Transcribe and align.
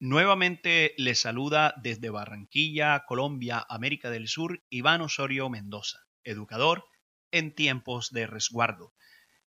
Nuevamente 0.00 0.94
les 0.96 1.22
saluda 1.22 1.74
desde 1.82 2.10
Barranquilla, 2.10 3.04
Colombia, 3.04 3.66
América 3.68 4.10
del 4.10 4.28
Sur, 4.28 4.62
Iván 4.70 5.00
Osorio 5.00 5.48
Mendoza, 5.50 6.06
educador 6.22 6.84
en 7.32 7.52
tiempos 7.52 8.12
de 8.12 8.28
resguardo. 8.28 8.94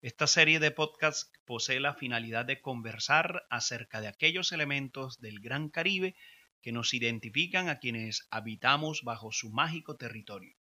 Esta 0.03 0.27
serie 0.27 0.59
de 0.59 0.73
podcasts 0.73 1.31
posee 1.45 1.79
la 1.79 1.95
finalidad 1.95 2.47
de 2.47 2.61
conversar 2.61 3.47
acerca 3.49 4.01
de 4.01 4.09
aquellos 4.09 4.51
elementos 4.51 5.21
del 5.21 5.39
Gran 5.39 5.69
Caribe 5.69 6.17
que 6.63 6.73
nos 6.73 6.95
identifican 6.95 7.69
a 7.69 7.79
quienes 7.79 8.27
habitamos 8.33 9.03
bajo 9.05 9.31
su 9.31 9.53
mágico 9.53 9.97
territorio 9.99 10.57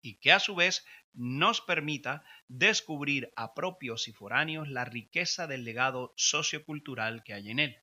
y 0.00 0.20
que 0.20 0.32
a 0.32 0.40
su 0.40 0.54
vez 0.54 0.86
nos 1.12 1.60
permita 1.60 2.24
descubrir 2.46 3.30
a 3.36 3.52
propios 3.52 4.08
y 4.08 4.12
foráneos 4.12 4.70
la 4.70 4.86
riqueza 4.86 5.46
del 5.46 5.64
legado 5.64 6.14
sociocultural 6.16 7.22
que 7.24 7.34
hay 7.34 7.50
en 7.50 7.58
él. 7.58 7.76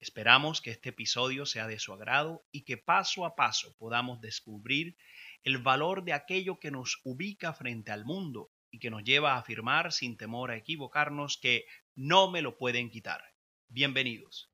Esperamos 0.00 0.62
que 0.62 0.70
este 0.70 0.88
episodio 0.88 1.44
sea 1.44 1.66
de 1.66 1.78
su 1.78 1.92
agrado 1.92 2.42
y 2.50 2.62
que 2.62 2.78
paso 2.78 3.26
a 3.26 3.36
paso 3.36 3.76
podamos 3.76 4.22
descubrir 4.22 4.96
el 5.44 5.58
valor 5.58 6.04
de 6.04 6.14
aquello 6.14 6.58
que 6.58 6.70
nos 6.70 7.00
ubica 7.04 7.52
frente 7.52 7.92
al 7.92 8.06
mundo 8.06 8.50
y 8.70 8.78
que 8.78 8.88
nos 8.88 9.04
lleva 9.04 9.34
a 9.34 9.38
afirmar 9.38 9.92
sin 9.92 10.16
temor 10.16 10.50
a 10.50 10.56
equivocarnos 10.56 11.36
que 11.36 11.66
no 11.94 12.30
me 12.30 12.40
lo 12.40 12.56
pueden 12.56 12.88
quitar. 12.88 13.22
Bienvenidos. 13.68 14.50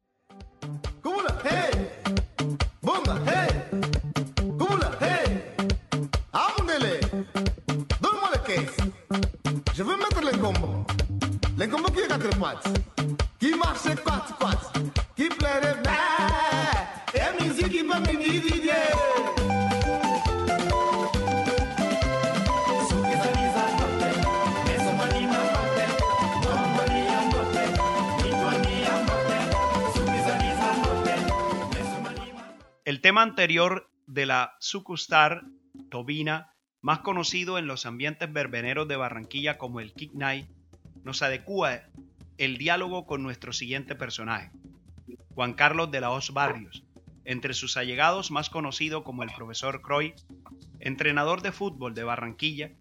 Tema 33.06 33.22
anterior 33.22 33.88
de 34.08 34.26
la 34.26 34.56
Sukustar, 34.58 35.44
Tobina, 35.90 36.52
más 36.80 36.98
conocido 36.98 37.56
en 37.56 37.68
los 37.68 37.86
ambientes 37.86 38.32
verbeneros 38.32 38.88
de 38.88 38.96
Barranquilla 38.96 39.58
como 39.58 39.78
el 39.78 39.92
Kick 39.92 40.12
Night, 40.14 40.48
nos 41.04 41.22
adecua 41.22 41.82
el 42.36 42.58
diálogo 42.58 43.06
con 43.06 43.22
nuestro 43.22 43.52
siguiente 43.52 43.94
personaje, 43.94 44.50
Juan 45.36 45.52
Carlos 45.52 45.92
de 45.92 46.00
la 46.00 46.10
Hoz 46.10 46.32
Barrios, 46.32 46.82
entre 47.24 47.54
sus 47.54 47.76
allegados 47.76 48.32
más 48.32 48.50
conocido 48.50 49.04
como 49.04 49.22
el 49.22 49.30
profesor 49.30 49.82
Croy, 49.82 50.12
entrenador 50.80 51.42
de 51.42 51.52
fútbol 51.52 51.94
de 51.94 52.02
Barranquilla, 52.02 52.72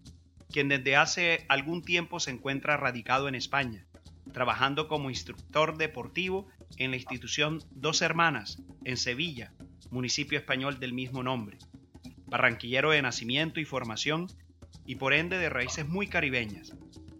quien 0.50 0.66
desde 0.66 0.96
hace 0.96 1.46
algún 1.48 1.82
tiempo 1.82 2.18
se 2.18 2.32
encuentra 2.32 2.76
radicado 2.76 3.28
en 3.28 3.36
España, 3.36 3.86
trabajando 4.32 4.88
como 4.88 5.08
instructor 5.08 5.78
deportivo 5.78 6.48
en 6.78 6.90
la 6.90 6.96
institución 6.96 7.60
Dos 7.70 8.02
Hermanas, 8.02 8.60
en 8.82 8.96
Sevilla, 8.96 9.52
municipio 9.90 10.38
español 10.38 10.78
del 10.78 10.92
mismo 10.92 11.22
nombre 11.22 11.58
barranquillero 12.26 12.90
de 12.90 13.02
nacimiento 13.02 13.60
y 13.60 13.64
formación, 13.64 14.26
y 14.84 14.96
por 14.96 15.14
ende 15.14 15.38
de 15.38 15.48
raíces 15.48 15.88
muy 15.88 16.06
caribeñas. 16.06 16.74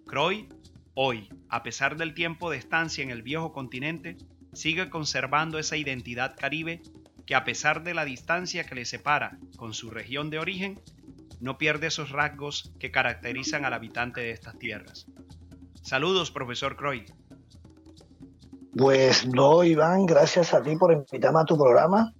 Croy, 0.06 0.48
hoy, 0.94 1.28
a 1.48 1.62
pesar 1.62 1.96
del 1.96 2.14
tiempo 2.14 2.50
de 2.50 2.58
estancia 2.58 3.02
en 3.02 3.10
el 3.10 3.22
viejo 3.22 3.52
continente, 3.52 4.16
sigue 4.52 4.88
conservando 4.90 5.58
esa 5.58 5.76
identidad 5.76 6.36
caribe 6.36 6.82
que 7.24 7.34
a 7.34 7.44
pesar 7.44 7.82
de 7.82 7.94
la 7.94 8.04
distancia 8.04 8.64
que 8.64 8.76
le 8.76 8.84
separa 8.84 9.38
con 9.56 9.74
su 9.74 9.90
región 9.90 10.30
de 10.30 10.38
origen, 10.38 10.80
no 11.40 11.58
pierde 11.58 11.88
esos 11.88 12.10
rasgos 12.10 12.72
que 12.78 12.90
caracterizan 12.90 13.64
al 13.64 13.74
habitante 13.74 14.20
de 14.20 14.30
estas 14.30 14.58
tierras. 14.58 15.06
Saludos, 15.82 16.30
profesor 16.30 16.76
Croy. 16.76 17.04
Pues 18.76 19.26
no, 19.26 19.64
Iván, 19.64 20.06
gracias 20.06 20.54
a 20.54 20.62
ti 20.62 20.76
por 20.76 20.92
invitarme 20.92 21.40
a 21.40 21.44
tu 21.44 21.56
programa 21.56 22.12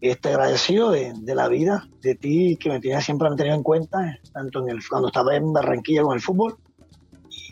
este, 0.00 0.28
agradecido 0.30 0.90
de, 0.90 1.14
la 1.34 1.48
vida, 1.48 1.88
de 2.00 2.14
ti 2.14 2.56
que 2.60 2.68
me 2.68 2.80
tienes 2.80 3.04
siempre 3.04 3.28
han 3.28 3.36
tenido 3.36 3.56
en 3.56 3.62
cuenta, 3.62 4.18
tanto 4.32 4.60
en 4.60 4.70
el, 4.70 4.88
cuando 4.88 5.08
estaba 5.08 5.36
en 5.36 5.52
Barranquilla 5.52 6.02
con 6.02 6.14
el 6.14 6.20
fútbol, 6.20 6.56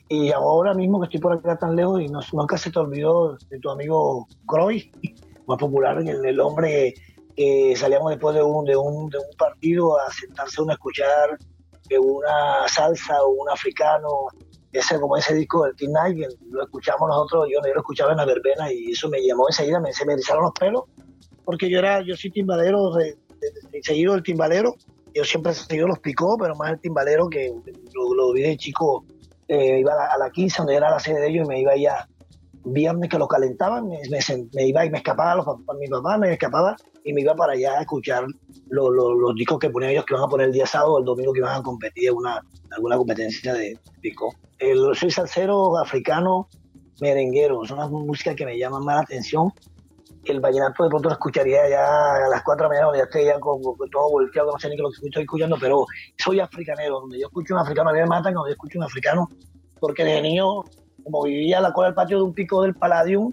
y 0.09 0.31
ahora 0.31 0.75
mismo 0.75 1.01
que 1.01 1.07
estoy 1.07 1.21
por 1.21 1.33
acá 1.33 1.57
tan 1.57 1.75
lejos 1.75 2.03
y 2.03 2.09
no, 2.09 2.21
nunca 2.33 2.59
se 2.59 2.71
te 2.71 2.79
olvidó 2.79 3.37
de 3.49 3.59
tu 3.59 3.71
amigo 3.71 4.27
Croy, 4.47 4.91
más 5.47 5.59
popular, 5.59 5.99
el, 5.99 6.25
el 6.25 6.41
hombre 6.41 6.95
que 7.35 7.75
salíamos 7.77 8.11
después 8.11 8.35
de 8.35 8.43
un, 8.43 8.65
de 8.65 8.77
un, 8.77 9.09
de 9.09 9.19
un 9.19 9.37
partido 9.39 9.99
a 9.99 10.11
sentarse 10.13 10.61
a 10.69 10.73
escuchar 10.73 11.39
una 11.99 12.69
salsa 12.69 13.23
o 13.23 13.31
un 13.31 13.51
africano, 13.51 14.09
ese 14.73 14.99
como 14.99 15.17
ese 15.17 15.35
disco 15.35 15.65
del 15.65 15.77
Teen 15.77 15.93
Night, 15.93 16.19
lo 16.51 16.65
escuchamos 16.65 17.09
nosotros, 17.09 17.49
yo, 17.51 17.61
yo 17.67 17.75
lo 17.75 17.81
escuchaba 17.81 18.13
en 18.13 18.19
la 18.19 18.25
verbena 18.25 18.73
y 18.73 18.93
eso 18.93 19.09
me 19.09 19.23
llamó 19.23 19.49
enseguida, 19.49 19.81
me, 19.81 19.93
se 19.93 20.07
me 20.07 20.15
erizaron 20.15 20.45
los 20.45 20.53
pelos 20.53 20.85
porque 21.45 21.69
yo 21.69 21.79
era, 21.79 22.03
yo 22.03 22.17
soy 22.17 22.31
timbalero, 22.31 22.93
de, 22.95 23.17
seguido 23.83 24.13
del 24.15 24.23
timbalero, 24.23 24.75
yo 25.15 25.25
siempre 25.25 25.53
he 25.53 25.55
seguido 25.55 25.89
los 25.89 25.99
picó, 25.99 26.37
pero 26.39 26.55
más 26.55 26.73
el 26.73 26.81
timbalero 26.81 27.29
que 27.29 27.53
lo, 27.95 28.33
vi 28.33 28.43
de 28.43 28.57
chico, 28.57 29.05
eh, 29.49 29.81
iba 29.81 29.93
a 29.93 30.19
la, 30.19 30.31
15 30.31 30.59
donde 30.59 30.77
era 30.77 30.91
la 30.91 31.01
sede 31.01 31.21
de 31.21 31.29
ellos 31.29 31.47
y 31.47 31.49
me 31.49 31.61
iba 31.61 31.77
ya, 31.77 32.09
viernes 32.65 33.11
que 33.11 33.19
lo 33.19 33.27
calentaban, 33.27 33.89
me, 33.89 34.67
iba 34.67 34.87
y 34.87 34.91
me 34.91 34.99
escapaba, 34.99 35.35
los, 35.35 35.47
mi 35.79 35.89
papá 35.89 36.17
me 36.19 36.33
escapaba 36.33 36.77
y 37.05 37.13
me 37.13 37.23
iba 37.23 37.35
para 37.35 37.55
allá 37.55 37.79
a 37.79 37.81
escuchar 37.81 38.25
los 38.71 39.35
discos 39.35 39.59
que 39.59 39.71
ponían 39.71 39.93
ellos 39.93 40.05
que 40.05 40.15
iban 40.15 40.25
a 40.25 40.29
poner 40.29 40.47
el 40.47 40.53
día 40.53 40.67
sábado 40.67 40.95
o 40.95 40.99
el 41.01 41.05
domingo 41.05 41.33
que 41.33 41.41
iban 41.41 41.61
a 41.61 41.63
competir 41.63 42.09
en 42.09 42.15
una, 42.15 42.41
alguna 42.71 42.97
competencia 42.97 43.55
de 43.55 43.79
picó. 44.01 44.35
El, 44.59 44.95
soy 44.95 45.11
salsero 45.11 45.77
africano 45.79 46.49
merenguero, 47.01 47.65
son 47.65 47.79
las 47.79 47.91
músicas 47.91 48.37
que 48.37 48.47
me 48.47 48.57
llaman 48.57 48.85
más 48.85 48.97
la 48.97 49.03
atención 49.03 49.53
el 50.25 50.41
vallenato 50.41 50.85
de 50.85 50.91
pronto 50.91 51.09
lo 51.09 51.15
escucharía 51.15 51.69
ya 51.69 52.15
a 52.15 52.29
las 52.29 52.43
4 52.43 52.57
de 52.57 52.63
la 52.63 52.69
mañana, 52.69 52.87
donde 52.87 52.99
ya 52.99 53.05
esté 53.05 53.25
ya 53.25 53.41
con, 53.41 53.61
todo 53.61 54.11
volteado, 54.11 54.53
no 54.53 54.59
sé 54.59 54.69
ni 54.69 54.77
qué 54.77 54.83
lo 54.83 54.91
que 54.91 55.07
estoy 55.07 55.23
escuchando, 55.23 55.57
pero 55.61 55.87
soy 56.19 56.41
africanero, 56.41 57.01
donde 57.01 57.21
yo 57.21 57.27
escucho 57.27 57.55
un 57.55 57.61
africano, 57.61 57.91
a 57.91 57.93
mí 57.93 57.99
me 57.99 58.07
matan 58.07 58.33
cuando 58.33 58.49
yo 58.49 58.53
escucho 58.53 58.79
un 58.79 58.85
africano, 58.85 59.29
porque 59.81 60.05
desde 60.05 60.23
niño, 60.23 60.63
como 61.03 61.25
vivía 61.25 61.59
a 61.59 61.61
la 61.61 61.73
cola 61.73 61.89
del 61.89 61.95
patio 61.95 62.19
de 62.19 62.23
un 62.23 62.35
pico 62.35 62.63
del 62.63 62.75
Palladium, 62.75 63.33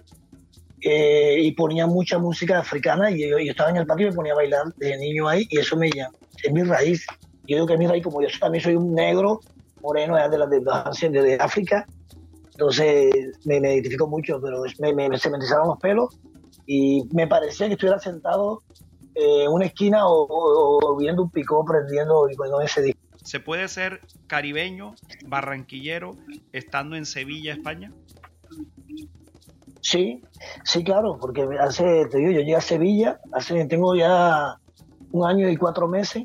eh, 0.82 1.36
y 1.38 1.52
ponía 1.52 1.86
mucha 1.86 2.18
música 2.18 2.58
africana, 2.58 3.10
y 3.10 3.28
yo, 3.28 3.38
estaba 3.38 3.70
en 3.70 3.76
el 3.76 3.86
patio 3.86 4.08
y 4.08 4.10
me 4.10 4.16
ponía 4.16 4.32
a 4.32 4.36
bailar 4.36 4.64
desde 4.76 4.98
niño 4.98 5.28
ahí, 5.28 5.46
y 5.48 5.58
eso 5.58 5.76
me 5.76 5.90
llama, 5.90 6.14
es 6.42 6.52
mi 6.52 6.62
raíz. 6.64 7.06
Yo 7.46 7.56
digo 7.56 7.66
que 7.66 7.74
es 7.74 7.78
mi 7.78 7.86
raíz, 7.86 8.02
como 8.02 8.20
yo 8.20 8.28
también 8.40 8.64
soy 8.64 8.74
un 8.74 8.94
negro, 8.94 9.40
moreno 9.80 10.16
de, 10.16 10.38
las 10.38 10.50
de, 10.50 11.10
de, 11.10 11.36
África, 11.36 11.86
entonces 12.52 13.38
me, 13.44 13.56
identifico 13.56 14.06
mucho, 14.06 14.40
pero 14.42 14.62
me, 14.80 14.92
me, 14.92 15.18
se 15.18 15.30
me 15.30 15.38
los 15.38 15.78
pelos 15.78 16.18
y 16.72 17.02
me 17.12 17.26
parecía 17.26 17.66
que 17.66 17.72
estuviera 17.72 17.98
sentado 17.98 18.62
en 19.16 19.50
una 19.50 19.66
esquina 19.66 20.02
o, 20.04 20.96
viendo 20.96 21.24
un 21.24 21.30
picó 21.30 21.64
prendiendo 21.64 22.28
con 22.36 22.62
ese 22.62 22.80
disco. 22.80 23.00
¿Se 23.24 23.40
puede 23.40 23.66
ser 23.66 24.02
caribeño, 24.28 24.94
barranquillero, 25.26 26.12
estando 26.52 26.94
en 26.94 27.06
Sevilla, 27.06 27.54
España? 27.54 27.92
Sí, 29.80 30.22
sí, 30.62 30.84
claro, 30.84 31.18
porque 31.20 31.44
hace, 31.58 32.06
te 32.06 32.18
digo, 32.18 32.30
yo 32.30 32.38
llegué 32.38 32.54
a 32.54 32.60
Sevilla, 32.60 33.20
hace, 33.32 33.64
tengo 33.64 33.96
ya 33.96 34.56
un 35.10 35.28
año 35.28 35.48
y 35.48 35.56
cuatro 35.56 35.88
meses. 35.88 36.22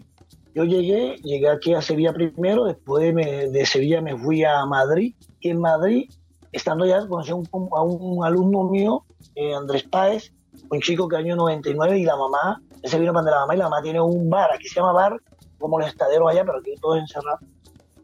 Yo 0.53 0.63
llegué, 0.63 1.15
llegué 1.23 1.49
aquí 1.49 1.73
a 1.73 1.81
Sevilla 1.81 2.13
primero, 2.13 2.65
después 2.65 3.15
de 3.15 3.65
Sevilla 3.65 3.99
me 3.99 4.15
fui 4.15 4.43
a 4.43 4.63
Madrid, 4.67 5.15
y 5.39 5.49
en 5.49 5.59
Madrid, 5.59 6.07
estando 6.55 6.85
ya, 6.85 7.05
conocí 7.07 7.31
a 7.31 7.35
un, 7.35 8.25
alumno 8.25 8.63
mío, 8.63 9.03
eh, 9.35 9.53
Andrés 9.53 9.83
Páez, 9.83 10.33
un 10.69 10.79
chico 10.79 11.07
que 11.07 11.17
año 11.17 11.35
99 11.35 11.99
y 11.99 12.05
la 12.05 12.15
mamá, 12.15 12.61
ese 12.81 12.97
vino 12.99 13.13
para 13.13 13.29
la 13.29 13.39
mamá 13.41 13.55
y 13.55 13.57
la 13.57 13.63
mamá 13.65 13.81
tiene 13.81 13.99
un 13.99 14.29
bar, 14.29 14.49
aquí 14.53 14.67
se 14.67 14.75
llama 14.75 14.93
bar, 14.93 15.21
como 15.59 15.79
el 15.79 15.87
estadero 15.87 16.27
allá, 16.27 16.45
pero 16.45 16.59
aquí 16.59 16.73
todo 16.81 16.95
encerrado. 16.95 17.39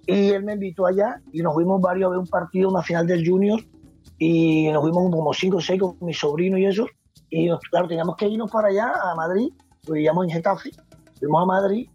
Y 0.06 0.30
él 0.30 0.44
me 0.44 0.54
invitó 0.54 0.86
allá 0.86 1.22
y 1.32 1.42
nos 1.42 1.54
fuimos 1.54 1.80
varios 1.80 2.08
a 2.08 2.10
ver 2.10 2.20
un 2.20 2.28
partido, 2.28 2.70
una 2.70 2.82
final 2.82 3.08
del 3.08 3.28
Junior, 3.28 3.62
y 4.18 4.70
nos 4.72 4.82
fuimos 4.82 5.12
como 5.12 5.34
cinco 5.34 5.58
o 5.58 5.62
seis 5.62 5.80
con 5.80 5.96
mi 6.02 6.14
sobrino 6.14 6.58
y 6.58 6.66
eso. 6.66 6.88
Y 7.30 7.50
claro, 7.70 7.88
teníamos 7.88 8.16
que 8.18 8.28
irnos 8.28 8.52
para 8.52 8.68
allá, 8.68 8.92
a 9.04 9.16
Madrid, 9.16 9.54
lo 9.88 9.94
vivíamos 9.94 10.26
en 10.26 10.32
Getafe, 10.32 10.72
fuimos 11.20 11.44
a 11.44 11.46
Madrid 11.46 11.90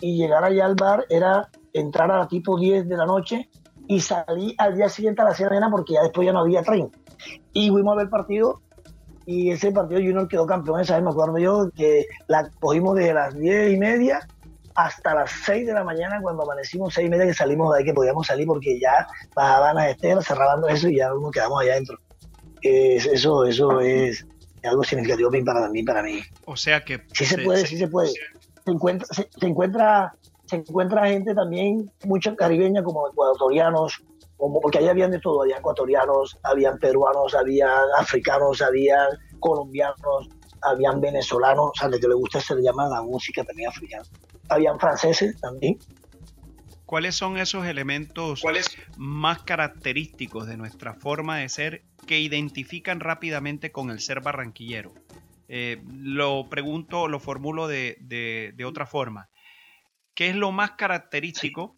y 0.00 0.16
llegar 0.16 0.42
allá 0.42 0.66
al 0.66 0.74
bar 0.74 1.06
era 1.08 1.48
entrar 1.72 2.10
a 2.10 2.26
tipo 2.26 2.58
10 2.58 2.88
de 2.88 2.96
la 2.96 3.06
noche 3.06 3.48
y 3.92 4.00
salí 4.00 4.54
al 4.56 4.74
día 4.74 4.88
siguiente 4.88 5.20
a 5.20 5.26
la 5.26 5.34
cena 5.34 5.68
porque 5.70 5.92
ya 5.94 6.02
después 6.02 6.24
ya 6.24 6.32
no 6.32 6.40
había 6.40 6.62
tren. 6.62 6.90
Y 7.52 7.68
fuimos 7.68 7.92
a 7.92 7.96
ver 7.96 8.04
el 8.04 8.10
partido 8.10 8.62
y 9.26 9.50
ese 9.50 9.70
partido 9.70 10.00
Junior 10.00 10.26
quedó 10.28 10.46
campeón 10.46 10.80
esa 10.80 10.94
vez, 10.94 11.04
me 11.04 11.10
acuerdo 11.10 11.38
yo, 11.38 11.70
que 11.76 12.06
la 12.26 12.48
cogimos 12.58 12.96
desde 12.96 13.12
las 13.12 13.38
diez 13.38 13.70
y 13.70 13.76
media 13.76 14.26
hasta 14.74 15.14
las 15.14 15.30
6 15.44 15.66
de 15.66 15.74
la 15.74 15.84
mañana 15.84 16.20
cuando 16.22 16.42
amanecimos, 16.44 16.94
seis 16.94 17.06
y 17.06 17.10
media 17.10 17.26
que 17.26 17.34
salimos 17.34 17.70
de 17.74 17.80
ahí, 17.80 17.84
que 17.84 17.92
podíamos 17.92 18.26
salir 18.26 18.46
porque 18.46 18.80
ya 18.80 19.06
bajaban 19.34 19.76
a 19.76 19.90
Estela, 19.90 20.22
cerraban 20.22 20.62
eso 20.70 20.88
y 20.88 20.96
ya 20.96 21.10
nos 21.10 21.30
quedamos 21.30 21.60
allá 21.60 21.72
adentro. 21.72 21.98
eso, 22.62 23.44
eso 23.44 23.80
es 23.80 24.26
algo 24.64 24.82
significativo 24.82 25.30
para 25.44 25.68
mí, 25.68 25.82
para 25.82 26.02
mí. 26.02 26.22
O 26.46 26.56
sea 26.56 26.82
que... 26.82 27.02
Sí 27.12 27.26
se, 27.26 27.36
puede, 27.38 27.66
sí 27.66 27.76
se 27.76 27.88
puede. 27.88 28.08
Se 28.08 28.70
encuentra, 28.70 29.06
se, 29.10 29.46
encuentra, 29.46 30.14
se 30.46 30.56
encuentra 30.56 31.08
gente 31.08 31.34
también, 31.34 31.90
mucha 32.04 32.34
caribeña 32.34 32.82
como 32.82 33.08
ecuatorianos, 33.08 34.02
como, 34.36 34.60
porque 34.60 34.78
ahí 34.78 34.88
habían 34.88 35.10
de 35.10 35.20
todo, 35.20 35.42
había 35.42 35.58
ecuatorianos, 35.58 36.38
habían 36.42 36.78
peruanos, 36.78 37.34
había 37.34 37.68
africanos, 37.98 38.60
había 38.60 39.08
colombianos, 39.40 40.28
habían 40.62 41.00
venezolanos, 41.00 41.70
o 41.70 41.72
sea, 41.74 41.88
de 41.88 42.00
que 42.00 42.08
le 42.08 42.14
gusta 42.14 42.40
se 42.40 42.54
le 42.54 42.62
llama 42.62 42.88
la 42.88 43.02
música 43.02 43.44
también 43.44 43.68
africana. 43.68 44.04
Habían 44.48 44.78
franceses 44.78 45.40
también. 45.40 45.78
¿Cuáles 46.86 47.14
son 47.14 47.38
esos 47.38 47.64
elementos 47.64 48.42
más 48.98 49.42
característicos 49.44 50.46
de 50.46 50.58
nuestra 50.58 50.92
forma 50.92 51.38
de 51.38 51.48
ser 51.48 51.84
que 52.06 52.20
identifican 52.20 53.00
rápidamente 53.00 53.72
con 53.72 53.90
el 53.90 54.00
ser 54.00 54.20
barranquillero? 54.20 54.92
Eh, 55.48 55.82
lo 55.86 56.48
pregunto, 56.48 57.08
lo 57.08 57.18
formulo 57.18 57.66
de, 57.66 58.54
otra 58.66 58.86
forma. 58.86 59.28
¿Qué 60.14 60.28
es 60.28 60.36
lo 60.36 60.52
más 60.52 60.72
característico 60.72 61.76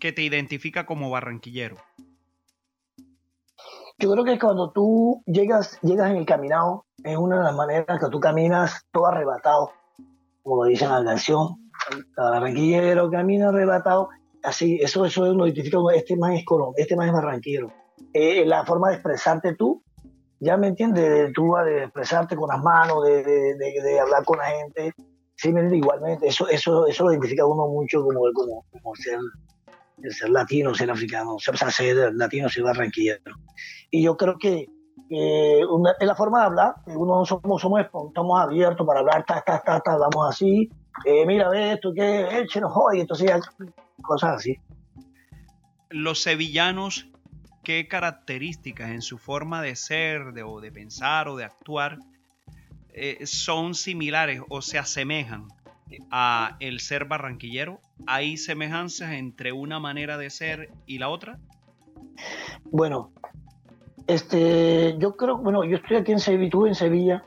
que 0.00 0.12
te 0.12 0.22
identifica 0.22 0.86
como 0.86 1.10
barranquillero? 1.10 1.76
Yo 3.98 4.12
creo 4.12 4.24
que 4.24 4.38
cuando 4.38 4.70
tú 4.70 5.22
llegas, 5.26 5.78
llegas 5.82 6.10
en 6.10 6.16
el 6.16 6.26
caminado, 6.26 6.86
es 7.04 7.16
una 7.16 7.38
de 7.38 7.44
las 7.44 7.54
maneras 7.54 8.00
que 8.00 8.08
tú 8.10 8.20
caminas 8.20 8.86
todo 8.92 9.06
arrebatado, 9.06 9.72
como 10.42 10.64
dice 10.64 10.84
en 10.84 10.92
la 10.92 11.04
canción. 11.04 11.70
El 11.90 12.06
barranquillero 12.16 13.10
camina 13.10 13.48
arrebatado 13.48 14.08
así, 14.42 14.78
eso, 14.80 15.04
eso 15.04 15.32
lo 15.34 15.46
identifica, 15.46 15.78
este 15.94 16.16
más 16.16 16.34
es 16.34 16.44
Colón, 16.44 16.72
este 16.76 16.96
más 16.96 17.08
es 17.08 17.12
barranquero. 17.12 17.72
Eh, 18.12 18.44
la 18.46 18.64
forma 18.64 18.88
de 18.88 18.94
expresarte 18.94 19.54
tú, 19.54 19.82
ya 20.38 20.56
me 20.56 20.68
entiendes, 20.68 21.32
tú 21.34 21.54
de 21.64 21.84
expresarte 21.84 22.36
con 22.36 22.48
las 22.48 22.62
manos, 22.62 23.04
de, 23.04 23.22
de, 23.22 23.54
de, 23.56 24.00
hablar 24.00 24.24
con 24.24 24.38
la 24.38 24.46
gente, 24.46 24.94
sí, 25.40 25.52
me 25.52 25.74
igualmente, 25.74 26.26
eso, 26.28 26.48
eso, 26.48 26.86
eso 26.86 27.04
lo 27.04 27.12
identifica 27.12 27.46
uno 27.46 27.66
mucho 27.68 28.02
como, 28.02 28.20
como, 28.34 28.64
como 28.70 28.94
ser, 28.94 29.18
ser 30.10 30.28
latino, 30.28 30.74
ser 30.74 30.90
africano, 30.90 31.38
sea, 31.38 31.54
ser 31.70 32.12
latino, 32.14 32.48
ser 32.50 32.64
barranquillero. 32.64 33.36
Y 33.90 34.02
yo 34.02 34.18
creo 34.18 34.36
que 34.38 34.68
eh, 35.08 35.60
es 35.98 36.06
la 36.06 36.14
forma 36.14 36.40
de 36.40 36.46
hablar, 36.46 36.74
uno 36.86 37.24
somos, 37.24 37.62
somos, 37.62 37.80
estamos 37.80 38.38
abiertos 38.38 38.86
para 38.86 39.00
hablar, 39.00 39.24
ta, 39.24 39.40
ta, 39.40 39.62
ta, 39.64 39.80
ta, 39.80 39.96
vamos 39.96 40.28
así, 40.28 40.68
eh, 41.06 41.24
mira, 41.24 41.48
ve 41.48 41.72
esto, 41.72 41.92
que 41.94 42.40
échenos 42.40 42.72
hoy, 42.74 43.00
entonces 43.00 43.30
cosas 44.02 44.36
así. 44.36 44.56
Los 45.88 46.22
sevillanos, 46.22 47.08
¿qué 47.64 47.88
características 47.88 48.90
en 48.90 49.00
su 49.00 49.16
forma 49.16 49.62
de 49.62 49.74
ser, 49.74 50.34
de, 50.34 50.42
o 50.42 50.60
de 50.60 50.70
pensar 50.70 51.28
o 51.28 51.36
de 51.36 51.44
actuar 51.44 51.98
eh, 52.94 53.26
son 53.26 53.74
similares 53.74 54.40
o 54.48 54.62
se 54.62 54.78
asemejan 54.78 55.48
a 56.10 56.56
el 56.60 56.80
ser 56.80 57.04
barranquillero? 57.06 57.80
¿Hay 58.06 58.36
semejanzas 58.36 59.12
entre 59.12 59.52
una 59.52 59.78
manera 59.80 60.18
de 60.18 60.30
ser 60.30 60.70
y 60.86 60.98
la 60.98 61.08
otra? 61.08 61.38
Bueno, 62.70 63.12
este, 64.06 64.96
yo 64.98 65.16
creo, 65.16 65.38
bueno, 65.38 65.64
yo 65.64 65.76
estoy 65.76 65.96
aquí 65.96 66.12
en 66.12 66.20
Sevilla, 66.20 66.50
en 66.66 66.74
Sevilla, 66.74 67.24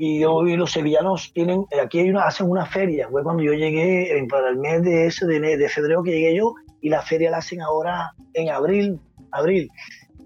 y 0.00 0.20
los 0.20 0.70
sevillanos 0.70 1.32
tienen, 1.32 1.64
aquí 1.82 1.98
hay 1.98 2.10
una, 2.10 2.22
hacen 2.24 2.48
una 2.48 2.66
feria, 2.66 3.08
fue 3.08 3.24
cuando 3.24 3.42
yo 3.42 3.52
llegué 3.52 4.24
para 4.30 4.50
el 4.50 4.56
mes 4.56 4.82
de 4.82 5.06
ese 5.06 5.26
de, 5.26 5.68
febrero 5.68 6.04
que 6.04 6.12
llegué 6.12 6.36
yo, 6.36 6.54
y 6.80 6.88
la 6.88 7.02
feria 7.02 7.30
la 7.30 7.38
hacen 7.38 7.60
ahora 7.60 8.12
en 8.34 8.48
abril, 8.50 9.00
abril, 9.32 9.68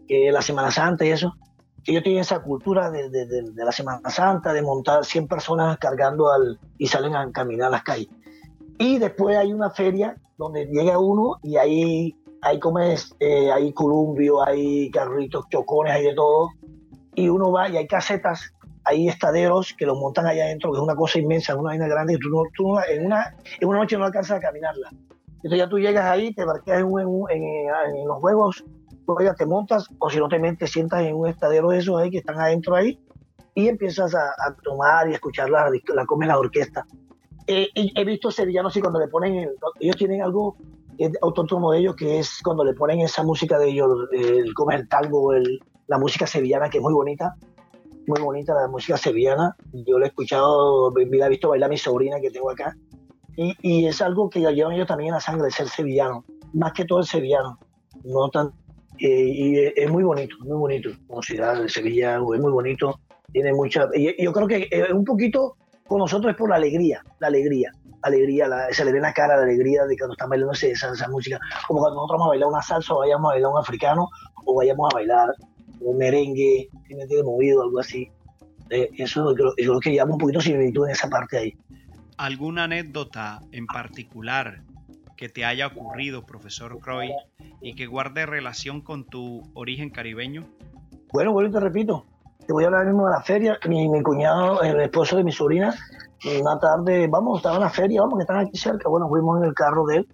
la 0.08 0.42
Semana 0.42 0.70
Santa 0.70 1.06
y 1.06 1.10
eso. 1.10 1.34
Ellos 1.84 2.02
tienen 2.02 2.20
esa 2.20 2.40
cultura 2.40 2.90
de, 2.90 3.10
la 3.54 3.72
Semana 3.72 4.08
Santa, 4.10 4.52
de 4.52 4.62
montar 4.62 5.04
100 5.04 5.26
personas 5.26 5.78
cargando 5.78 6.30
al, 6.30 6.58
y 6.78 6.86
salen 6.86 7.16
a 7.16 7.30
caminar 7.32 7.68
a 7.68 7.70
las 7.70 7.82
calles. 7.82 8.08
Y 8.78 8.98
después 8.98 9.36
hay 9.36 9.52
una 9.52 9.70
feria 9.70 10.16
donde 10.38 10.66
llega 10.66 10.98
uno 10.98 11.38
y 11.42 11.56
ahí 11.56 12.16
hay 12.40 12.58
comes, 12.58 13.14
eh, 13.20 13.52
hay 13.52 13.72
columbio, 13.72 14.44
hay 14.44 14.90
carritos, 14.90 15.48
chocones, 15.48 15.92
hay 15.94 16.04
de 16.04 16.14
todo. 16.14 16.50
Y 17.14 17.28
uno 17.28 17.52
va 17.52 17.68
y 17.68 17.76
hay 17.76 17.86
casetas 17.86 18.52
hay 18.84 19.08
estaderos 19.08 19.74
que 19.76 19.86
los 19.86 19.98
montan 19.98 20.26
allá 20.26 20.44
adentro, 20.44 20.72
que 20.72 20.78
es 20.78 20.82
una 20.82 20.94
cosa 20.94 21.18
inmensa, 21.18 21.54
una 21.54 21.70
vaina 21.70 21.86
grande, 21.86 22.14
y 22.14 22.18
tú, 22.18 22.28
tú 22.56 22.78
en, 22.88 23.06
una, 23.06 23.34
en 23.60 23.68
una 23.68 23.78
noche 23.78 23.96
no 23.96 24.04
alcanzas 24.04 24.38
a 24.38 24.40
caminarla. 24.40 24.90
Entonces 25.36 25.58
ya 25.58 25.68
tú 25.68 25.78
llegas 25.78 26.04
ahí, 26.04 26.32
te 26.34 26.44
marcas 26.44 26.80
en, 26.80 26.86
en, 27.30 28.06
los 28.06 28.18
juegos, 28.20 28.64
ya 29.22 29.34
te 29.34 29.46
montas, 29.46 29.88
o 29.98 30.10
si 30.10 30.18
no 30.18 30.28
te, 30.28 30.66
sientas 30.66 31.02
en 31.02 31.14
un 31.14 31.28
estadero 31.28 31.70
de 31.70 31.78
esos 31.78 32.00
ahí 32.00 32.10
que 32.10 32.18
están 32.18 32.40
adentro 32.40 32.74
ahí, 32.74 32.98
y 33.54 33.68
empiezas 33.68 34.14
a, 34.14 34.56
tomar 34.62 35.08
y 35.08 35.14
escuchar 35.14 35.50
la, 35.50 35.70
la 35.94 36.06
comes 36.06 36.28
la 36.28 36.38
orquesta. 36.38 36.86
Eh, 37.46 37.68
he 37.74 38.04
visto 38.04 38.30
sevillanos 38.30 38.76
y 38.76 38.80
cuando 38.80 39.00
le 39.00 39.08
ponen, 39.08 39.50
ellos 39.80 39.96
tienen 39.96 40.22
algo 40.22 40.56
que 40.96 41.06
es 41.06 41.12
autónomo 41.22 41.72
de 41.72 41.80
ellos, 41.80 41.96
que 41.96 42.18
es 42.20 42.40
cuando 42.42 42.64
le 42.64 42.74
ponen 42.74 43.00
esa 43.00 43.22
música 43.22 43.58
de 43.58 43.68
ellos, 43.68 44.08
el, 44.12 44.54
comer 44.54 44.80
el 44.80 44.88
tango, 44.88 45.32
el, 45.32 45.60
la 45.88 45.98
música 45.98 46.26
sevillana, 46.26 46.70
que 46.70 46.78
es 46.78 46.82
muy 46.82 46.94
bonita, 46.94 47.34
muy 48.06 48.20
bonita 48.20 48.54
la 48.54 48.68
música 48.68 48.96
sevillana. 48.96 49.56
Yo 49.72 49.98
la 49.98 50.06
he 50.06 50.08
escuchado, 50.08 50.90
la 50.90 51.26
he 51.26 51.28
visto 51.28 51.48
bailar 51.48 51.68
a 51.68 51.70
mi 51.70 51.78
sobrina 51.78 52.20
que 52.20 52.30
tengo 52.30 52.50
acá. 52.50 52.76
Y, 53.36 53.54
y 53.62 53.86
es 53.86 54.00
algo 54.02 54.28
que 54.28 54.40
llevan 54.40 54.74
ellos 54.74 54.86
también 54.86 55.08
en 55.08 55.14
la 55.14 55.20
sangre, 55.20 55.50
ser 55.50 55.68
sevillano. 55.68 56.24
Más 56.52 56.72
que 56.72 56.84
todo 56.84 57.00
el 57.00 57.06
sevillano. 57.06 57.58
No 58.04 58.28
tan, 58.30 58.52
eh, 59.06 59.28
y 59.28 59.56
es 59.76 59.90
muy 59.90 60.04
bonito, 60.04 60.36
muy 60.40 60.56
bonito. 60.56 60.90
Como 61.06 61.22
ciudad 61.22 61.60
de 61.60 61.68
Sevilla, 61.68 62.16
es 62.16 62.20
muy 62.20 62.52
bonito. 62.52 63.00
Tiene 63.32 63.52
mucha. 63.52 63.88
Y 63.94 64.22
yo 64.22 64.32
creo 64.32 64.46
que 64.46 64.68
es 64.70 64.90
un 64.90 65.04
poquito 65.04 65.56
con 65.86 65.98
nosotros 65.98 66.30
es 66.30 66.38
por 66.38 66.48
la 66.48 66.56
alegría, 66.56 67.04
la 67.18 67.26
alegría, 67.26 67.70
alegría, 68.02 68.48
se 68.70 68.84
le 68.84 68.92
ve 68.92 69.00
la 69.00 69.12
cara 69.12 69.36
la 69.36 69.42
alegría 69.42 69.84
de 69.84 69.96
cuando 69.98 70.14
están 70.14 70.30
bailando 70.30 70.52
esa, 70.52 70.68
esa, 70.68 71.08
música, 71.08 71.38
como 71.66 71.80
cuando 71.80 71.96
nosotros 71.96 72.18
vamos 72.18 72.26
a 72.26 72.30
bailar 72.30 72.48
una 72.48 72.62
salsa 72.62 72.94
o 72.94 73.00
vayamos 73.00 73.30
a 73.30 73.34
bailar 73.34 73.50
un 73.50 73.58
africano 73.58 74.08
o 74.46 74.54
vayamos 74.54 74.88
a 74.90 74.96
bailar 74.96 75.28
un 75.80 75.98
merengue, 75.98 76.68
tiene 76.86 77.22
movido, 77.22 77.62
algo 77.62 77.80
así. 77.80 78.08
Eh, 78.70 78.88
eso 78.96 79.36
yo, 79.36 79.52
creo 79.54 79.80
que 79.80 79.94
llama 79.94 80.12
un 80.12 80.18
poquito 80.18 80.40
similitud 80.40 80.86
en 80.86 80.92
esa 80.92 81.08
parte 81.08 81.36
ahí. 81.36 81.54
¿Alguna 82.16 82.64
anécdota 82.64 83.40
en 83.50 83.66
particular 83.66 84.62
que 85.16 85.28
te 85.28 85.44
haya 85.44 85.66
ocurrido, 85.66 86.24
profesor 86.24 86.78
Croy, 86.78 87.12
y 87.60 87.74
que 87.74 87.86
guarde 87.86 88.26
relación 88.26 88.80
con 88.80 89.04
tu 89.04 89.42
origen 89.54 89.90
caribeño? 89.90 90.44
Bueno, 91.12 91.32
bueno, 91.32 91.50
te 91.50 91.60
repito, 91.60 92.06
te 92.46 92.52
voy 92.52 92.64
a 92.64 92.68
hablar 92.68 92.86
mismo 92.86 93.06
de 93.06 93.12
la 93.12 93.22
feria. 93.22 93.58
Mi, 93.68 93.88
mi 93.88 94.02
cuñado, 94.02 94.62
el 94.62 94.80
esposo 94.80 95.16
de 95.16 95.24
mi 95.24 95.32
sobrina, 95.32 95.74
una 96.40 96.58
tarde, 96.58 97.08
vamos, 97.08 97.38
estaba 97.38 97.56
en 97.56 97.62
la 97.62 97.70
feria, 97.70 98.00
vamos, 98.02 98.18
que 98.18 98.22
están 98.22 98.38
aquí 98.38 98.56
cerca. 98.56 98.88
Bueno, 98.88 99.08
fuimos 99.08 99.40
en 99.40 99.48
el 99.48 99.54
carro 99.54 99.86
de 99.86 99.98
él 99.98 100.08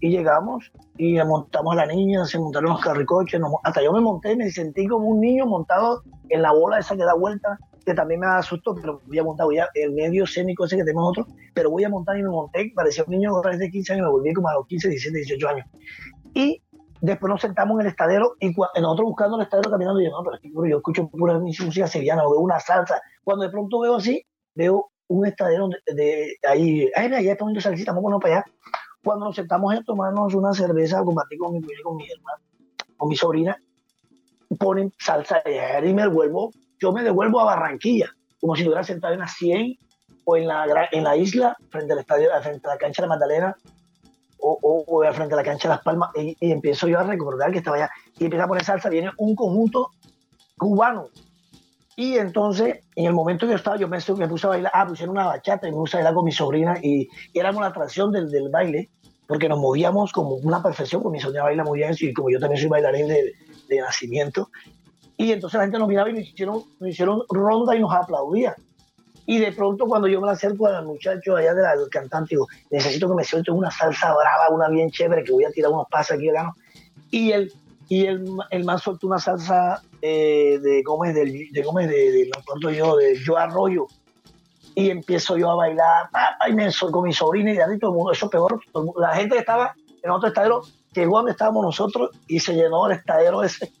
y 0.00 0.10
llegamos 0.10 0.70
y 0.96 1.18
montamos 1.24 1.72
a 1.72 1.76
la 1.76 1.86
niña, 1.86 2.24
se 2.24 2.38
montaron 2.38 2.70
los 2.70 2.80
carricoches, 2.80 3.40
hasta 3.64 3.82
yo 3.82 3.92
me 3.92 4.00
monté, 4.00 4.36
me 4.36 4.50
sentí 4.50 4.86
como 4.86 5.08
un 5.08 5.20
niño 5.20 5.46
montado 5.46 6.02
en 6.28 6.42
la 6.42 6.52
bola 6.52 6.78
esa 6.78 6.96
que 6.96 7.04
da 7.04 7.14
vuelta, 7.14 7.58
que 7.88 7.94
también 7.94 8.20
me 8.20 8.26
da 8.26 8.42
susto, 8.42 8.74
pero 8.74 9.00
voy 9.06 9.18
a 9.18 9.24
montar, 9.24 9.46
voy 9.46 9.58
el 9.74 9.92
medio 9.92 10.24
escénico 10.24 10.64
ese 10.64 10.76
que 10.76 10.84
tenemos 10.84 11.16
nosotros, 11.16 11.36
pero 11.54 11.70
voy 11.70 11.84
a 11.84 11.88
montar 11.88 12.18
y 12.18 12.22
me 12.22 12.28
monté, 12.28 12.72
parecía 12.74 13.04
un 13.06 13.12
niño 13.12 13.32
de 13.40 13.70
15 13.70 13.92
años, 13.94 14.06
me 14.06 14.10
volví 14.10 14.32
como 14.34 14.48
a 14.48 14.54
los 14.54 14.66
15, 14.66 14.88
17, 14.88 15.18
18 15.18 15.48
años. 15.48 15.66
Y 16.34 16.62
después 17.00 17.30
nos 17.30 17.40
sentamos 17.40 17.74
en 17.76 17.86
el 17.86 17.86
estadero 17.92 18.34
y 18.40 18.48
nosotros 18.80 19.08
buscando 19.08 19.36
el 19.36 19.42
estadero 19.42 19.70
caminando, 19.70 20.00
yo, 20.00 20.10
no, 20.10 20.22
pero 20.22 20.36
aquí, 20.36 20.52
yo 20.52 20.76
escucho 20.76 21.08
pura 21.08 21.38
música 21.38 21.86
sevillana, 21.86 22.24
o 22.26 22.30
veo 22.30 22.40
una 22.40 22.60
salsa, 22.60 23.00
cuando 23.24 23.44
de 23.44 23.50
pronto 23.50 23.80
veo 23.80 23.96
así, 23.96 24.22
veo 24.54 24.90
un 25.08 25.26
estadero 25.26 25.68
de, 25.86 26.36
ahí, 26.46 26.90
ay, 26.94 27.06
allá 27.06 27.32
está 27.32 27.38
poniendo 27.38 27.60
salsita, 27.60 27.92
vámonos 27.92 28.20
para 28.20 28.36
allá 28.36 28.44
cuando 29.02 29.26
nos 29.26 29.36
sentamos 29.36 29.74
a 29.74 29.82
tomarnos 29.82 30.34
una 30.34 30.52
cerveza, 30.52 31.02
compartir 31.02 31.38
con 31.38 31.54
mi, 31.54 31.62
con 31.82 31.96
mi 31.96 32.04
hermano, 32.10 32.42
con 32.96 33.08
mi 33.08 33.16
sobrina, 33.16 33.56
ponen 34.58 34.92
salsa 34.98 35.40
de 35.44 35.88
y 35.88 35.94
me 35.94 36.02
devuelvo, 36.02 36.50
yo 36.80 36.92
me 36.92 37.02
devuelvo 37.02 37.40
a 37.40 37.44
Barranquilla, 37.44 38.10
como 38.40 38.54
si 38.54 38.62
estuviera 38.62 38.84
sentado 38.84 39.14
en 39.14 39.20
la 39.20 39.28
100 39.28 39.78
o 40.24 40.36
en 40.36 40.46
la, 40.46 40.88
en 40.92 41.04
la 41.04 41.16
isla, 41.16 41.56
frente 41.70 41.92
al 41.92 42.00
estadio, 42.00 42.28
frente 42.42 42.66
a 42.66 42.72
la 42.72 42.78
cancha 42.78 43.02
de 43.02 43.08
Magdalena, 43.08 43.56
o, 44.40 44.84
o, 44.86 45.12
frente 45.12 45.34
a 45.34 45.36
la 45.36 45.42
cancha 45.42 45.68
de 45.68 45.74
Las 45.74 45.82
Palmas, 45.82 46.10
y, 46.14 46.36
empiezo 46.40 46.86
yo 46.86 46.98
a 47.00 47.02
recordar 47.02 47.50
que 47.50 47.58
estaba 47.58 47.76
allá, 47.76 47.90
y 48.18 48.24
empieza 48.24 48.44
a 48.44 48.48
poner 48.48 48.64
salsa, 48.64 48.88
viene 48.88 49.10
un 49.18 49.34
conjunto 49.34 49.90
cubano, 50.56 51.08
y 51.96 52.16
entonces, 52.16 52.84
en 52.94 53.06
el 53.06 53.12
momento 53.12 53.44
que 53.44 53.50
yo 53.50 53.56
estaba, 53.56 53.76
yo 53.76 53.88
me, 53.88 53.98
puse 54.28 54.46
a 54.46 54.50
bailar, 54.50 54.70
ah, 54.72 54.86
pusieron 54.86 55.16
una 55.16 55.26
bachata 55.26 55.66
y 55.66 55.72
me 55.72 55.78
puse 55.78 55.96
a 55.96 55.98
bailar 55.98 56.14
con 56.14 56.24
mi 56.24 56.30
sobrina 56.30 56.78
y, 56.80 57.08
éramos 57.34 57.60
la 57.60 57.68
atracción 57.68 58.12
del, 58.12 58.30
del, 58.30 58.50
baile, 58.50 58.88
porque 59.26 59.48
nos 59.48 59.58
movíamos 59.58 60.12
como 60.12 60.36
una 60.36 60.62
perfección, 60.62 61.02
con 61.02 61.10
mi 61.10 61.18
sobrina 61.18 61.42
baila 61.42 61.64
muy 61.64 61.80
bien 61.80 61.96
y 61.98 62.12
como 62.12 62.30
yo 62.30 62.38
también 62.38 62.60
soy 62.60 62.68
bailarín 62.68 63.08
de, 63.08 63.32
de 63.68 63.80
nacimiento. 63.80 64.48
Y 65.18 65.32
entonces 65.32 65.58
la 65.58 65.64
gente 65.64 65.78
nos 65.78 65.88
miraba 65.88 66.08
y 66.08 66.14
nos 66.14 66.22
hicieron, 66.22 66.62
nos 66.80 66.88
hicieron 66.88 67.22
ronda 67.28 67.76
y 67.76 67.80
nos 67.80 67.92
aplaudía. 67.92 68.56
Y 69.26 69.38
de 69.38 69.52
pronto 69.52 69.84
cuando 69.84 70.08
yo 70.08 70.22
me 70.22 70.30
acerco 70.30 70.68
al 70.68 70.86
muchacho 70.86 71.36
allá 71.36 71.52
del 71.52 71.90
cantante, 71.90 72.28
digo, 72.30 72.46
necesito 72.70 73.08
que 73.08 73.14
me 73.14 73.24
suelte 73.24 73.50
una 73.50 73.70
salsa 73.70 74.14
brava, 74.14 74.48
una 74.50 74.70
bien 74.70 74.90
chévere, 74.90 75.22
que 75.22 75.32
voy 75.32 75.44
a 75.44 75.50
tirar 75.50 75.70
unos 75.70 75.86
pasos 75.90 76.16
aquí, 76.16 76.30
gano. 76.30 76.54
Y 77.10 77.32
él 77.32 77.52
y 77.88 78.04
el, 78.04 78.24
el 78.50 78.64
man 78.64 78.78
soltó 78.78 79.06
una 79.06 79.18
salsa 79.18 79.82
eh, 80.02 80.58
de 80.62 80.82
Gómez, 80.82 81.14
de, 81.14 81.48
de 81.50 81.62
Gómez, 81.62 81.88
de, 81.88 82.12
de, 82.12 82.30
acuerdo 82.38 82.70
yo, 82.70 82.96
de 82.96 83.16
Yo 83.16 83.36
Arroyo, 83.38 83.86
y 84.74 84.90
empiezo 84.90 85.36
yo 85.36 85.50
a 85.50 85.54
bailar, 85.56 86.10
y 86.48 86.52
me, 86.52 86.70
con 86.92 87.04
mi 87.04 87.12
sobrina 87.12 87.50
y 87.50 87.56
de 87.56 87.78
todo 87.78 87.90
el 87.90 87.96
mundo, 87.96 88.12
eso 88.12 88.28
peor, 88.28 88.60
la 88.96 89.16
gente 89.16 89.34
que 89.34 89.40
estaba 89.40 89.74
en 90.02 90.10
otro 90.10 90.28
estadero 90.28 90.62
llegó 90.92 91.16
donde 91.16 91.32
estábamos 91.32 91.64
nosotros 91.64 92.10
y 92.28 92.38
se 92.40 92.54
llenó 92.54 92.86
el 92.86 92.98
estadero 92.98 93.42
ese, 93.42 93.72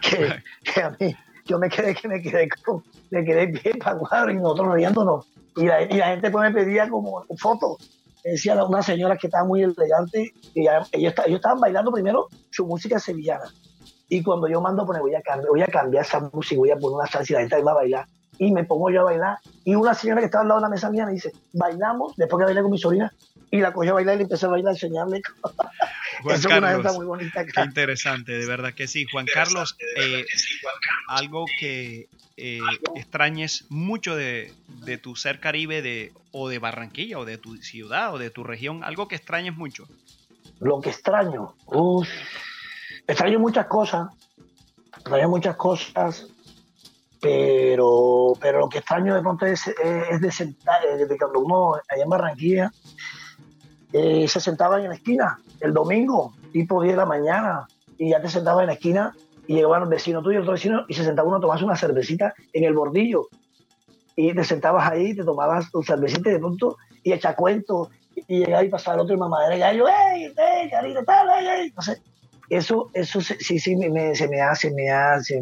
que, 0.00 0.42
que, 0.64 0.80
a 0.80 0.90
mí, 0.98 1.14
yo 1.44 1.58
me 1.58 1.68
quedé, 1.68 1.94
que 1.94 2.08
me 2.08 2.20
quedé, 2.22 2.48
con, 2.64 2.84
me 3.10 3.24
quedé 3.24 3.46
bien 3.46 3.78
para 3.78 3.98
cuadro 3.98 4.32
y 4.32 4.36
nosotros 4.36 4.74
riéndonos, 4.74 5.26
y 5.56 5.64
la, 5.64 5.82
y 5.82 5.96
la 5.96 6.08
gente 6.08 6.30
pues 6.30 6.52
me 6.52 6.60
pedía 6.60 6.88
como 6.88 7.24
fotos, 7.38 7.76
decía 8.24 8.62
una 8.64 8.82
señora 8.82 9.16
que 9.16 9.26
estaba 9.26 9.44
muy 9.44 9.62
elegante, 9.62 10.32
y 10.54 10.60
ellos, 10.60 10.90
ellos 10.92 11.36
estaban 11.36 11.60
bailando 11.60 11.92
primero 11.92 12.28
su 12.50 12.66
música 12.66 12.98
sevillana, 12.98 13.52
y 14.08 14.22
cuando 14.22 14.48
yo 14.48 14.60
mando 14.60 14.86
poner, 14.86 15.02
voy 15.02 15.14
a 15.14 15.22
cambiar, 15.22 15.50
voy 15.50 15.62
a 15.62 15.66
cambiar 15.66 16.04
esa 16.04 16.20
música, 16.32 16.58
voy 16.58 16.70
a 16.70 16.76
poner 16.76 16.96
una 16.96 17.06
salsa 17.06 17.32
y 17.32 17.34
la 17.34 17.40
gente 17.40 17.62
va 17.62 17.72
a 17.72 17.76
bailar, 17.76 18.06
y 18.38 18.52
me 18.52 18.64
pongo 18.64 18.90
yo 18.90 19.02
a 19.02 19.04
bailar. 19.04 19.38
Y 19.64 19.74
una 19.74 19.94
señora 19.94 20.20
que 20.20 20.26
estaba 20.26 20.42
al 20.42 20.48
lado 20.48 20.60
de 20.60 20.64
la 20.64 20.70
mesa 20.70 20.90
mía 20.90 21.06
me 21.06 21.12
dice, 21.12 21.32
bailamos, 21.52 22.14
después 22.16 22.40
que 22.40 22.44
bailé 22.46 22.62
con 22.62 22.70
mi 22.70 22.78
sobrina, 22.78 23.12
y 23.50 23.58
la 23.58 23.72
cogí 23.72 23.88
a 23.88 23.94
bailar 23.94 24.14
y 24.14 24.18
le 24.18 24.22
empecé 24.24 24.46
a 24.46 24.50
bailar, 24.50 24.70
a 24.70 24.74
enseñarle. 24.74 25.22
Juan 26.22 26.36
Eso 26.36 26.48
Carlos, 26.48 26.70
es 26.70 26.78
una 26.78 26.92
muy 26.92 27.06
bonita. 27.06 27.44
Qué 27.44 27.60
interesante, 27.62 28.32
de 28.32 28.46
verdad 28.46 28.74
que 28.74 28.86
sí. 28.86 29.06
Juan 29.10 29.26
Carlos, 29.32 29.76
eh, 29.96 30.24
algo 31.08 31.44
que 31.60 32.08
eh, 32.36 32.60
extrañes 32.94 33.66
mucho 33.68 34.16
de, 34.16 34.52
de, 34.84 34.98
tu 34.98 35.16
ser 35.16 35.40
caribe 35.40 35.82
de, 35.82 36.12
o 36.32 36.48
de 36.48 36.58
Barranquilla 36.58 37.18
o 37.18 37.24
de 37.24 37.38
tu 37.38 37.56
ciudad 37.56 38.14
o 38.14 38.18
de 38.18 38.30
tu 38.30 38.44
región, 38.44 38.84
algo 38.84 39.08
que 39.08 39.16
extrañes 39.16 39.56
mucho. 39.56 39.88
Lo 40.60 40.80
que 40.80 40.90
extraño, 40.90 41.54
extraño 43.06 43.38
muchas 43.38 43.66
cosas, 43.66 44.08
extraño 44.96 45.28
muchas 45.28 45.56
cosas, 45.56 46.26
pero, 47.20 48.32
pero 48.40 48.60
lo 48.60 48.68
que 48.68 48.78
extraño 48.78 49.14
de 49.14 49.20
pronto 49.20 49.46
es, 49.46 49.66
es 49.66 50.20
de 50.20 50.30
sentar, 50.30 50.84
eh, 50.84 51.06
de 51.06 51.18
cuando 51.18 51.40
uno 51.40 51.74
allá 51.74 52.02
en 52.02 52.08
Barranquilla 52.08 52.72
eh, 53.92 54.28
se 54.28 54.40
sentaba 54.40 54.80
en 54.80 54.88
la 54.88 54.94
esquina 54.94 55.38
el 55.60 55.72
domingo, 55.72 56.34
tipo 56.52 56.82
10 56.82 56.94
de 56.94 56.96
la 56.98 57.06
mañana, 57.06 57.66
y 57.96 58.10
ya 58.10 58.20
te 58.20 58.28
sentabas 58.28 58.62
en 58.62 58.68
la 58.68 58.74
esquina 58.74 59.14
y 59.46 59.54
llegaban 59.54 59.80
los 59.80 59.88
vecinos 59.88 60.22
tuyos, 60.22 60.42
otro 60.42 60.52
vecino, 60.52 60.84
y 60.88 60.94
se 60.94 61.04
sentaba 61.04 61.28
uno 61.28 61.52
a 61.52 61.64
una 61.64 61.76
cervecita 61.76 62.34
en 62.52 62.64
el 62.64 62.74
bordillo. 62.74 63.28
Y 64.14 64.34
te 64.34 64.44
sentabas 64.44 64.90
ahí, 64.90 65.14
te 65.14 65.24
tomabas 65.24 65.70
tu 65.70 65.82
cervecita 65.82 66.30
de 66.30 66.38
pronto, 66.38 66.76
y 67.02 67.12
echa 67.12 67.34
cuento, 67.34 67.90
y 68.14 68.40
llegaba 68.40 68.62
y 68.62 68.68
pasaba 68.68 68.96
el 68.96 69.00
otro 69.02 69.14
y 69.14 69.18
mamadera 69.18 69.56
y 69.56 69.60
gallo, 69.60 69.86
¡ey, 69.88 70.24
ey, 70.36 70.70
carita, 70.70 71.02
tal, 71.04 71.30
ey, 71.30 71.46
ey! 71.46 71.66
Entonces, 71.68 72.02
eso, 72.50 72.90
eso 72.94 73.20
sí, 73.20 73.58
sí, 73.58 73.76
me, 73.76 74.14
se 74.14 74.28
me 74.28 74.40
hace, 74.40 74.70
me 74.70 74.90
hace, 74.90 75.38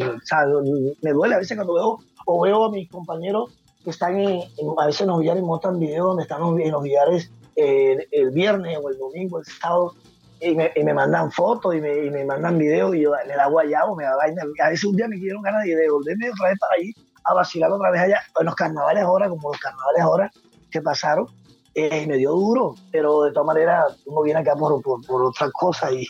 me 1.03 1.13
duele 1.13 1.35
a 1.37 1.39
veces 1.39 1.57
cuando 1.57 1.75
veo, 1.75 1.99
o 2.27 2.41
veo 2.41 2.65
a 2.65 2.71
mis 2.71 2.91
compañeros 2.91 3.53
que 3.85 3.91
están 3.91 4.19
en, 4.19 4.43
a 4.79 4.87
veces 4.87 5.03
en 5.03 5.09
los 5.09 5.21
billares, 5.21 5.43
montan 5.43 5.79
videos 5.79 6.07
donde 6.09 6.25
están 6.25 6.43
en 6.43 6.73
los 6.73 6.83
billares 6.83 7.31
eh, 7.55 8.09
el 8.11 8.31
viernes 8.31 8.79
o 8.83 8.91
el 8.91 8.99
domingo, 8.99 9.39
el 9.39 9.45
sábado, 9.45 9.95
y 10.41 10.55
me, 10.55 10.73
y 10.75 10.83
me 10.83 10.93
mandan 10.93 11.31
fotos 11.31 11.75
y 11.75 11.81
me, 11.81 12.05
y 12.05 12.11
me, 12.11 12.25
mandan 12.25 12.59
videos 12.59 12.95
y 12.95 13.03
yo 13.03 13.13
le 13.27 13.35
da 13.35 13.47
guayabo, 13.47 13.95
me 13.95 14.05
da 14.05 14.17
vaina. 14.17 14.43
A 14.63 14.69
veces 14.69 14.85
un 14.85 14.97
día 14.97 15.09
me 15.09 15.19
quiero 15.19 15.41
ganas 15.41 15.65
de 15.65 15.75
devolverme 15.75 16.31
otra 16.31 16.49
vez 16.49 16.59
para 16.59 16.75
ahí 16.75 16.93
a 17.25 17.35
vacilar 17.35 17.71
otra 17.71 17.91
vez 17.91 18.03
allá. 18.03 18.21
En 18.39 18.47
los 18.47 18.55
carnavales 18.55 19.05
ahora, 19.05 19.29
como 19.29 19.51
los 19.51 19.61
carnavales 19.61 20.03
ahora 20.03 20.31
que 20.71 20.83
pasaron, 20.83 21.29
eh, 21.75 22.07
me 22.07 22.17
dio 22.17 22.33
duro, 22.33 22.75
pero 22.91 23.23
de 23.23 23.33
todas 23.33 23.47
maneras 23.47 23.97
uno 24.05 24.23
viene 24.23 24.41
acá 24.41 24.55
por, 24.57 24.83
por, 24.83 25.07
por 25.07 25.23
otras 25.23 25.51
cosas 25.53 25.93
y, 25.93 26.07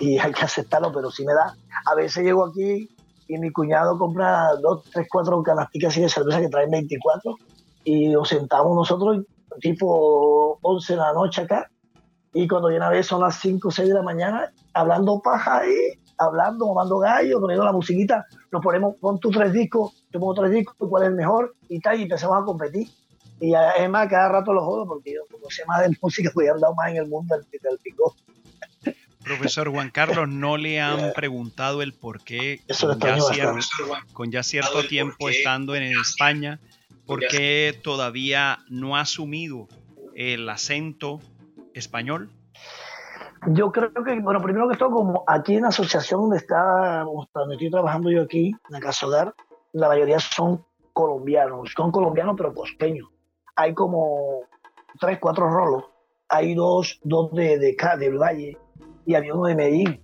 y 0.00 0.18
hay 0.18 0.32
que 0.32 0.44
aceptarlo, 0.44 0.92
pero 0.92 1.10
sí 1.10 1.24
me 1.24 1.34
da. 1.34 1.54
A 1.86 1.94
veces 1.94 2.24
llego 2.24 2.46
aquí 2.46 2.88
y 3.28 3.38
mi 3.38 3.50
cuñado 3.50 3.98
compra 3.98 4.54
dos, 4.62 4.84
tres, 4.92 5.06
cuatro 5.10 5.42
canasticas 5.42 5.94
de 5.96 6.08
cerveza 6.08 6.40
que 6.40 6.48
traen 6.48 6.70
24 6.70 7.36
y 7.84 8.08
nos 8.08 8.28
sentamos 8.28 8.74
nosotros 8.74 9.24
tipo 9.60 10.58
11 10.62 10.92
de 10.92 10.98
la 10.98 11.12
noche 11.12 11.42
acá 11.42 11.70
y 12.32 12.46
cuando 12.46 12.68
viene 12.68 12.84
a 12.84 12.90
ver 12.90 13.04
son 13.04 13.20
las 13.20 13.40
5 13.40 13.68
o 13.68 13.70
6 13.70 13.88
de 13.88 13.94
la 13.94 14.02
mañana 14.02 14.52
hablando 14.74 15.20
paja 15.20 15.58
ahí, 15.58 15.98
hablando, 16.18 16.66
mamando 16.66 16.98
gallo, 16.98 17.40
poniendo 17.40 17.64
la 17.64 17.72
musiquita, 17.72 18.26
nos 18.52 18.62
ponemos, 18.62 18.96
pon 19.00 19.18
tus 19.18 19.34
tres 19.34 19.52
discos, 19.52 20.04
yo 20.12 20.20
pongo 20.20 20.34
tres 20.34 20.50
discos, 20.50 20.76
cuál 20.88 21.04
es 21.04 21.08
el 21.10 21.14
mejor 21.14 21.54
y 21.68 21.80
tal, 21.80 21.98
y 21.98 22.02
empezamos 22.02 22.42
a 22.42 22.44
competir. 22.44 22.88
Y 23.40 23.54
es 23.54 23.88
más, 23.88 24.08
cada 24.08 24.28
rato 24.28 24.52
lo 24.52 24.64
jodo 24.64 24.86
porque 24.86 25.14
yo 25.14 25.20
como 25.30 25.48
sé 25.48 25.64
más 25.66 25.82
de 25.82 25.96
música, 26.02 26.30
pues 26.34 26.48
he 26.48 26.50
andado 26.50 26.74
más 26.74 26.90
en 26.90 26.96
el 26.96 27.08
mundo 27.08 27.36
del, 27.36 27.46
del. 27.62 27.78
Profesor 29.28 29.70
Juan 29.70 29.90
Carlos, 29.90 30.28
¿no 30.28 30.56
le 30.56 30.80
han 30.80 31.12
preguntado 31.12 31.82
el 31.82 31.92
por 31.92 32.22
qué 32.24 32.60
con 32.80 32.98
ya, 32.98 33.20
cierto, 33.20 33.58
con 34.12 34.30
ya 34.30 34.42
cierto 34.42 34.82
tiempo 34.88 35.28
estando 35.28 35.74
en 35.74 35.84
España, 35.84 36.58
por 37.06 37.20
qué 37.20 37.78
todavía 37.82 38.58
no 38.68 38.96
ha 38.96 39.00
asumido 39.02 39.68
el 40.14 40.48
acento 40.48 41.20
español? 41.74 42.30
Yo 43.46 43.70
creo 43.70 43.92
que, 43.92 44.18
bueno, 44.20 44.42
primero 44.42 44.68
que 44.68 44.76
todo, 44.76 44.90
como 44.90 45.24
aquí 45.26 45.54
en 45.54 45.62
la 45.62 45.68
asociación 45.68 46.22
donde, 46.22 46.38
está, 46.38 47.04
donde 47.32 47.54
estoy 47.54 47.70
trabajando 47.70 48.10
yo 48.10 48.22
aquí, 48.22 48.48
en 48.48 48.56
la 48.70 48.80
Casa 48.80 49.06
Hogar, 49.06 49.34
la 49.72 49.88
mayoría 49.88 50.18
son 50.18 50.64
colombianos, 50.92 51.72
son 51.76 51.92
colombianos 51.92 52.34
pero 52.36 52.52
costeños. 52.52 53.08
Hay 53.54 53.74
como 53.74 54.40
tres, 54.98 55.18
cuatro 55.20 55.48
rolos. 55.48 55.84
Hay 56.28 56.54
dos, 56.54 57.00
dos 57.04 57.32
de, 57.32 57.58
de, 57.58 57.76
del 57.98 58.18
Valle 58.18 58.58
y 59.08 59.14
había 59.14 59.34
uno 59.34 59.46
de 59.48 59.54
Medellín. 59.54 60.02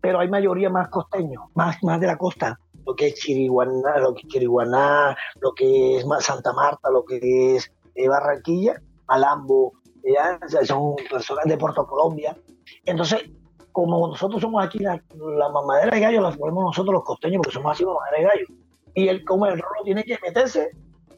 Pero 0.00 0.18
hay 0.18 0.28
mayoría 0.28 0.68
más 0.68 0.88
costeños, 0.88 1.44
más, 1.54 1.80
más 1.84 2.00
de 2.00 2.08
la 2.08 2.18
costa. 2.18 2.58
Lo 2.84 2.96
que 2.96 3.06
es 3.06 3.14
Chiriguaná, 3.14 3.98
lo 3.98 4.12
que 4.12 4.22
es 4.22 4.26
Chiriguaná, 4.26 5.16
lo 5.40 5.52
que 5.54 5.98
es 5.98 6.06
Santa 6.18 6.52
Marta, 6.52 6.90
lo 6.90 7.04
que 7.04 7.54
es 7.54 7.70
eh, 7.94 8.08
Barranquilla, 8.08 8.82
Malambo, 9.06 9.72
son 10.64 10.96
personas 11.08 11.44
de 11.44 11.56
Puerto 11.56 11.86
Colombia. 11.86 12.36
Entonces, 12.86 13.30
como 13.70 14.08
nosotros 14.08 14.40
somos 14.40 14.64
aquí, 14.64 14.80
la, 14.80 15.00
mamadera 15.52 15.94
de 15.94 16.00
gallo 16.00 16.20
la 16.20 16.32
ponemos 16.32 16.64
nosotros 16.64 16.94
los 16.94 17.04
costeños, 17.04 17.36
porque 17.38 17.54
somos 17.54 17.70
así 17.70 17.84
mamadera 17.84 18.18
de 18.18 18.24
gallo. 18.24 18.46
Y 18.94 19.06
él, 19.06 19.24
como 19.24 19.46
el 19.46 19.60
rolo 19.60 19.84
tiene 19.84 20.02
que 20.02 20.18
meterse 20.26 20.70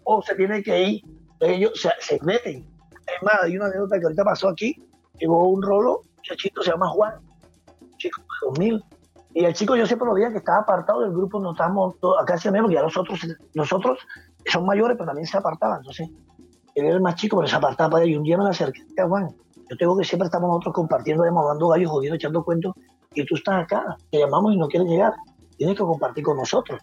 o 0.05 0.21
se 0.21 0.35
tiene 0.35 0.62
que 0.62 0.83
ir, 0.83 1.03
ellos 1.41 1.81
se, 1.81 1.89
se 1.99 2.23
meten. 2.23 2.69
Es 3.07 3.23
más, 3.23 3.43
hay 3.43 3.57
una 3.57 3.67
anécdota 3.67 3.99
que 3.99 4.05
ahorita 4.05 4.23
pasó 4.23 4.51
aquí, 4.51 4.77
llegó 5.19 5.49
un 5.49 5.62
rolo 5.62 6.03
chico 6.23 6.62
se 6.62 6.71
llama 6.71 6.88
Juan, 6.88 7.14
chico 7.97 8.21
de 8.21 8.49
2000. 8.49 8.85
Y 9.35 9.45
el 9.45 9.55
chico 9.55 9.76
yo 9.76 9.87
siempre 9.87 10.07
lo 10.07 10.14
veía 10.14 10.31
que 10.31 10.38
estaba 10.38 10.59
apartado 10.59 11.00
del 11.00 11.12
grupo, 11.12 11.41
no 11.41 11.52
estábamos 11.52 11.95
acá 12.21 12.35
hacia 12.35 12.50
menos, 12.50 12.67
porque 12.67 12.75
ya 12.75 12.83
nosotros, 12.83 13.21
nosotros 13.55 13.99
son 14.47 14.67
mayores, 14.67 14.97
pero 14.97 15.07
también 15.07 15.26
se 15.26 15.38
apartaban. 15.38 15.79
Entonces, 15.79 16.11
él 16.75 16.85
era 16.85 16.95
el 16.95 17.00
más 17.00 17.14
chico, 17.14 17.37
pero 17.37 17.49
se 17.49 17.57
apartaba 17.57 17.91
para 17.91 18.05
él. 18.05 18.11
Y 18.11 18.17
un 18.17 18.25
día 18.25 18.37
me 18.37 18.49
acerqué 18.49 18.83
a 18.99 19.09
Juan. 19.09 19.35
Yo 19.71 19.76
tengo 19.79 19.97
que 19.97 20.05
siempre 20.05 20.26
estamos 20.26 20.49
nosotros 20.49 20.75
compartiendo, 20.75 21.25
mandando 21.33 21.69
gallos, 21.69 21.91
jodiendo, 21.91 22.17
echando 22.17 22.45
cuentos, 22.45 22.75
y 23.14 23.25
tú 23.25 23.37
estás 23.37 23.64
acá, 23.64 23.97
te 24.11 24.19
llamamos 24.19 24.52
y 24.52 24.59
no 24.59 24.69
quieres 24.69 24.88
llegar. 24.88 25.14
Tienes 25.57 25.76
que 25.76 25.83
compartir 25.83 26.25
con 26.25 26.37
nosotros, 26.37 26.81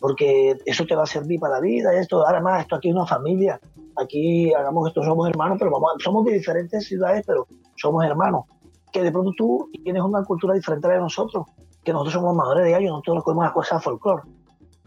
porque 0.00 0.56
eso 0.64 0.84
te 0.84 0.96
va 0.96 1.04
a 1.04 1.06
servir 1.06 1.38
para 1.38 1.54
la 1.54 1.60
vida. 1.60 1.92
Esto, 1.94 2.26
además, 2.26 2.62
esto 2.62 2.76
aquí 2.76 2.88
es 2.88 2.94
una 2.94 3.06
familia. 3.06 3.60
Aquí 3.96 4.52
hagamos 4.54 4.88
esto, 4.88 5.04
somos 5.04 5.28
hermanos, 5.28 5.58
pero 5.58 5.70
vamos, 5.70 6.02
somos 6.02 6.24
de 6.24 6.32
diferentes 6.32 6.86
ciudades, 6.86 7.22
pero 7.26 7.46
somos 7.76 8.04
hermanos 8.04 8.46
que 8.92 9.02
de 9.02 9.10
pronto 9.10 9.32
tú 9.36 9.70
tienes 9.82 10.02
una 10.02 10.22
cultura 10.24 10.54
diferente 10.54 10.86
a 10.86 10.90
la 10.90 10.94
de 10.96 11.00
nosotros, 11.00 11.46
que 11.82 11.92
nosotros 11.92 12.14
somos 12.14 12.36
madres 12.36 12.64
de 12.64 12.70
gallo, 12.72 12.90
nosotros 12.90 13.16
nos 13.16 13.24
comemos 13.24 13.44
las 13.44 13.52
cosas 13.52 13.82
folclore, 13.82 14.22